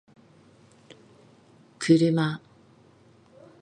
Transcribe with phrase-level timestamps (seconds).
[1.79, 2.27] kuruma